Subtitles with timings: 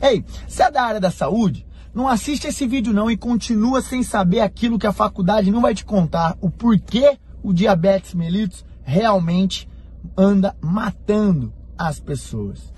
[0.00, 4.04] Ei, se é da área da saúde, não assiste esse vídeo não e continua sem
[4.04, 9.68] saber aquilo que a faculdade não vai te contar, o porquê o diabetes mellitus realmente
[10.16, 12.72] anda matando as pessoas.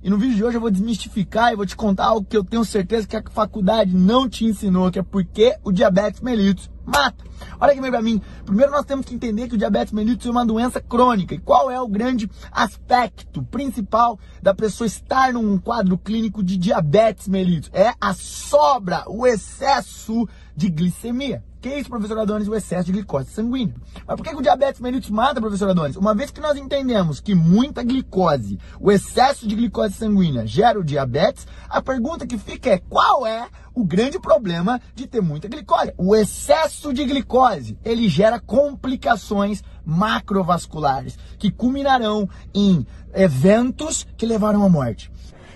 [0.00, 2.44] E no vídeo de hoje eu vou desmistificar e vou te contar algo que eu
[2.44, 7.24] tenho certeza que a faculdade não te ensinou, que é porque o diabetes mellitus mata.
[7.60, 8.22] Olha aqui para mim.
[8.44, 11.34] Primeiro nós temos que entender que o diabetes mellitus é uma doença crônica.
[11.34, 17.26] E qual é o grande aspecto principal da pessoa estar num quadro clínico de diabetes
[17.26, 17.70] mellitus?
[17.72, 21.44] É a sobra, o excesso de glicemia.
[21.60, 22.48] Que é isso, professor Adonis?
[22.48, 23.76] O excesso de glicose sanguínea.
[24.04, 25.96] Mas por que, o diabetes mellitus mata, professor Adonis?
[25.96, 30.84] Uma vez que nós entendemos que muita glicose, o excesso de glicose sanguínea gera o
[30.84, 35.94] diabetes, a pergunta que fica é qual é o grande problema de ter muita glicose?
[35.96, 44.68] O excesso de glicose, ele gera complicações macrovasculares que culminarão em eventos que levaram à
[44.68, 45.10] morte.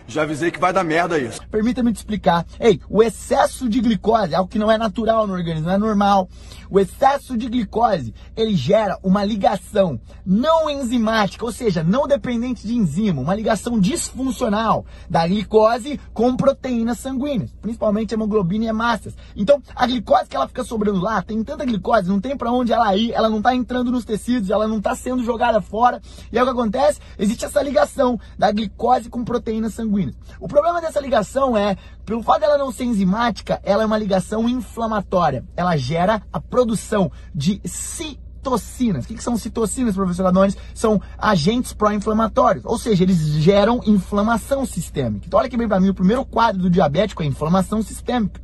[0.06, 1.40] Já avisei que vai dar merda isso.
[1.50, 2.44] Permita-me te explicar.
[2.58, 5.78] Ei, o excesso de glicose é algo que não é natural no organismo, não é
[5.78, 6.28] normal.
[6.68, 12.74] O excesso de glicose, ele gera uma ligação não enzimática, ou seja, não dependente de
[12.74, 19.14] enzima, uma ligação disfuncional da glicose com proteínas sanguíneas, principalmente hemoglobina e hemácias.
[19.36, 22.72] Então, a glicose que ela fica sobrando lá, tem tanta glicose, não tem para onde
[22.72, 26.00] ela ir, ela não está entrando nos tecidos, ela não está sendo jogada fora.
[26.32, 27.00] E aí o que acontece?
[27.18, 29.91] Existe essa ligação da glicose com proteínas sanguíneas
[30.40, 34.48] O problema dessa ligação é, pelo fato dela não ser enzimática, ela é uma ligação
[34.48, 35.44] inflamatória.
[35.56, 39.04] Ela gera a produção de citocinas.
[39.04, 40.56] O que, que são citocinas, professor Adonis?
[40.74, 45.26] São agentes pró-inflamatórios, ou seja, eles geram inflamação sistêmica.
[45.26, 48.40] Então, olha que bem para mim, o primeiro quadro do diabético é inflamação sistêmica.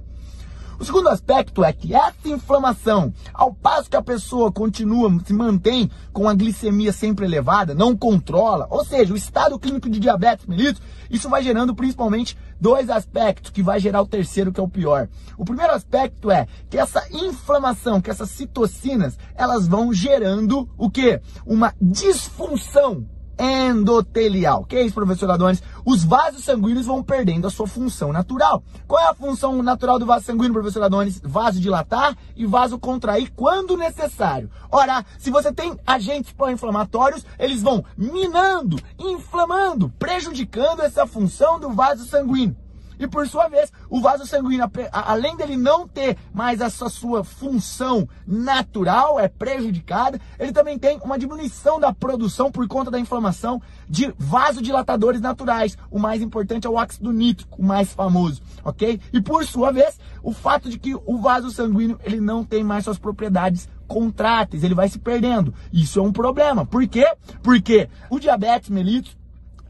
[0.80, 5.90] O segundo aspecto é que essa inflamação, ao passo que a pessoa continua, se mantém
[6.12, 10.80] com a glicemia sempre elevada, não controla, ou seja, o estado clínico de diabetes mellitus,
[11.10, 15.08] isso vai gerando principalmente dois aspectos que vai gerar o terceiro que é o pior.
[15.36, 21.20] O primeiro aspecto é que essa inflamação, que essas citocinas, elas vão gerando o que?
[21.44, 23.04] Uma disfunção
[23.38, 24.65] endotelial.
[24.65, 25.62] Que é isso, professor Adonis?
[25.84, 28.62] Os vasos sanguíneos vão perdendo a sua função natural.
[28.87, 31.21] Qual é a função natural do vaso sanguíneo, professor Adonis?
[31.22, 34.50] Vasodilatar e vasocontrair quando necessário.
[34.71, 42.04] Ora, se você tem agentes pró-inflamatórios, eles vão minando, inflamando, prejudicando essa função do vaso
[42.04, 42.56] sanguíneo.
[42.98, 48.09] E por sua vez, o vaso sanguíneo, além dele não ter mais essa sua função
[48.26, 54.12] natural, é prejudicada, ele também tem uma diminuição da produção por conta da inflamação de
[54.19, 55.76] vasodilatadores naturais.
[55.91, 59.00] O mais importante é o óxido nítrico, o mais famoso, ok?
[59.12, 62.84] E por sua vez, o fato de que o vaso sanguíneo ele não tem mais
[62.84, 65.54] suas propriedades contráteis, ele vai se perdendo.
[65.72, 66.66] Isso é um problema.
[66.66, 67.06] Por quê?
[67.42, 69.16] Porque o diabetes mellitus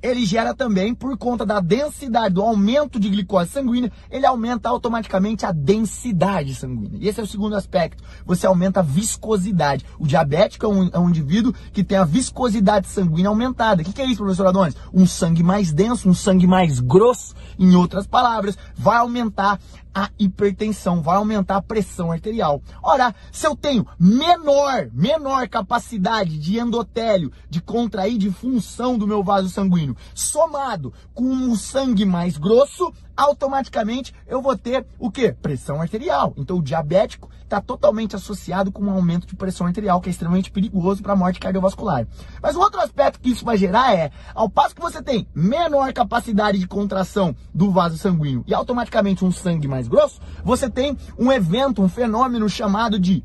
[0.02, 5.44] ele gera também, por conta da densidade, do aumento de glicose sanguínea, ele aumenta automaticamente
[5.44, 6.98] a densidade sanguínea.
[7.00, 8.02] E esse é o segundo aspecto.
[8.24, 9.84] Você aumenta a viscosidade.
[9.98, 13.82] O diabético é um, é um indivíduo que tem a viscosidade sanguínea aumentada.
[13.82, 14.76] O que, que é isso, professor Adonis?
[14.92, 17.34] Um sangue mais denso, um sangue mais grosso.
[17.58, 19.58] Em outras palavras, vai aumentar
[19.94, 22.62] a hipertensão, vai aumentar a pressão arterial.
[22.80, 29.24] Ora, se eu tenho menor, menor capacidade de endotélio, de contrair, de função do meu
[29.24, 35.32] vaso sanguíneo, somado com um sangue mais grosso, automaticamente eu vou ter o que?
[35.32, 36.32] Pressão arterial.
[36.36, 40.50] Então o diabético está totalmente associado com um aumento de pressão arterial, que é extremamente
[40.50, 42.06] perigoso para a morte cardiovascular.
[42.42, 45.92] Mas um outro aspecto que isso vai gerar é, ao passo que você tem menor
[45.92, 51.32] capacidade de contração do vaso sanguíneo e automaticamente um sangue mais grosso, você tem um
[51.32, 53.24] evento, um fenômeno chamado de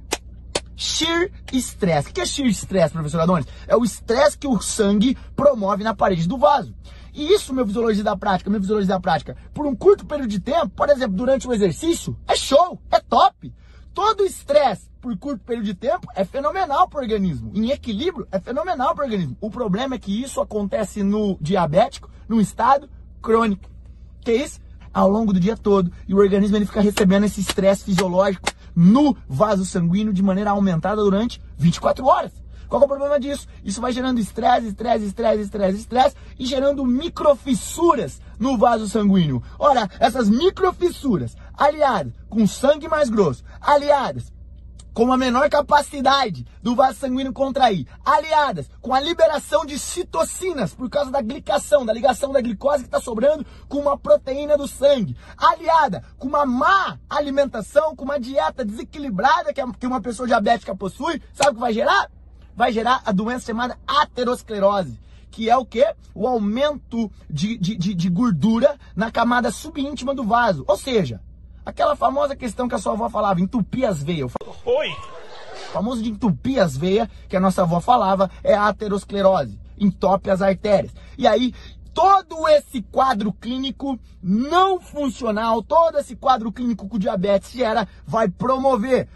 [0.75, 2.09] shear stress.
[2.09, 3.47] O que é shear stress, professor Adonis?
[3.67, 6.73] É o estresse que o sangue promove na parede do vaso.
[7.13, 10.39] E isso, meu fisiologista da prática, meu fisiologista da prática, por um curto período de
[10.39, 13.53] tempo, por exemplo, durante um exercício, é show, é top.
[13.93, 17.51] Todo estresse por curto período de tempo é fenomenal para o organismo.
[17.53, 19.37] Em equilíbrio, é fenomenal para o organismo.
[19.39, 22.89] O problema é que isso acontece no diabético, num estado
[23.21, 23.69] crônico.
[24.21, 24.59] Que é isso?
[24.91, 25.91] Ao longo do dia todo.
[26.07, 31.01] E o organismo ele fica recebendo esse estresse fisiológico no vaso sanguíneo de maneira aumentada
[31.01, 32.31] durante 24 horas.
[32.67, 33.47] Qual é o problema disso?
[33.63, 39.43] Isso vai gerando estresse, estresse, estresse, estresse, estresse e gerando microfissuras no vaso sanguíneo.
[39.59, 44.32] Ora, essas microfissuras, aliadas com sangue mais grosso, aliadas
[44.93, 50.89] com uma menor capacidade do vaso sanguíneo contrair, aliadas com a liberação de citocinas por
[50.89, 55.15] causa da glicação, da ligação da glicose que está sobrando com uma proteína do sangue,
[55.37, 61.51] aliada com uma má alimentação, com uma dieta desequilibrada que uma pessoa diabética possui, sabe
[61.51, 62.09] o que vai gerar?
[62.55, 64.99] vai gerar a doença chamada aterosclerose,
[65.31, 65.85] que é o que?
[66.13, 70.63] O aumento de, de, de, de gordura na camada subíntima do vaso.
[70.67, 71.21] Ou seja,
[71.65, 74.31] aquela famosa questão que a sua avó falava, entupir as veias.
[74.65, 74.89] Oi!
[75.69, 79.59] O famoso de entupir as veias, que a nossa avó falava, é a aterosclerose.
[79.77, 80.93] Entope as artérias.
[81.17, 81.53] E aí,
[81.93, 89.09] todo esse quadro clínico não funcional, todo esse quadro clínico com diabetes gera, vai promover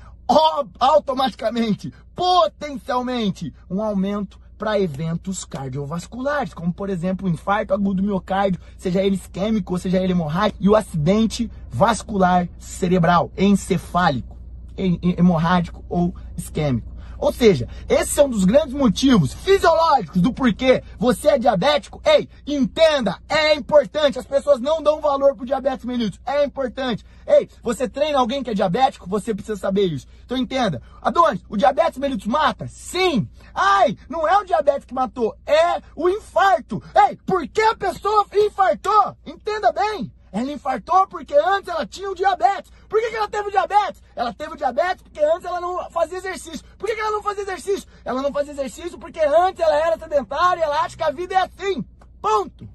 [0.79, 8.59] automaticamente, potencialmente, um aumento para eventos cardiovasculares, como por exemplo o infarto agudo do miocárdio,
[8.77, 14.36] seja ele isquêmico seja ele hemorrágico, e o acidente vascular cerebral, encefálico,
[14.77, 16.97] hemorrágico ou isquêmico.
[17.17, 21.99] Ou seja, esse é um dos grandes motivos fisiológicos do porquê você é diabético.
[22.05, 24.19] Ei, entenda, é importante.
[24.19, 26.19] As pessoas não dão valor pro diabetes mellitus.
[26.25, 27.03] É importante.
[27.25, 30.07] Ei, você treina alguém que é diabético, você precisa saber isso.
[30.25, 30.81] Então entenda.
[31.01, 32.67] Adonis, o diabetes mellitus mata?
[32.67, 33.27] Sim.
[33.53, 36.81] Ai, não é o diabetes que matou, é o infarto.
[37.07, 39.17] Ei, por que a pessoa infartou?
[39.25, 40.11] Entenda bem.
[40.31, 42.71] Ela infartou porque antes ela tinha o diabetes.
[42.89, 44.01] Por que, que ela teve o diabetes?
[44.15, 46.65] Ela teve o diabetes porque antes ela não fazia exercício.
[46.77, 47.89] Por que, que ela não fazia exercício?
[48.03, 51.35] Ela não fazia exercício porque antes ela era sedentária e ela acha que a vida
[51.35, 51.85] é assim.
[52.21, 52.67] Ponto.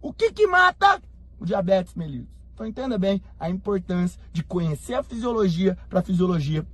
[0.00, 1.02] O que que mata
[1.38, 2.34] o diabetes mellitus?
[2.54, 6.66] Então entenda bem a importância de conhecer a fisiologia para a fisiologia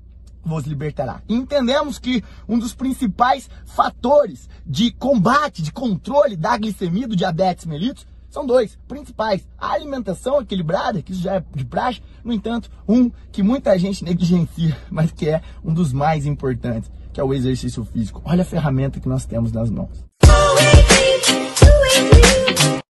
[0.42, 1.22] vos libertará.
[1.28, 8.06] Entendemos que um dos principais fatores de combate, de controle da glicemia do diabetes mellitus
[8.30, 9.46] são dois principais.
[9.58, 14.04] A alimentação equilibrada, que isso já é de praxe, no entanto, um que muita gente
[14.04, 18.22] negligencia, mas que é um dos mais importantes, que é o exercício físico.
[18.24, 20.09] Olha a ferramenta que nós temos nas mãos.